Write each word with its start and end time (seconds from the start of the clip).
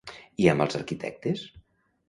I 0.45 0.49
amb 0.53 0.65
els 0.65 0.79
arquitectes? 0.81 1.47